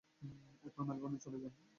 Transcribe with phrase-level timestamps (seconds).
[0.63, 1.53] এরপর মেলবোর্নে চলে যান।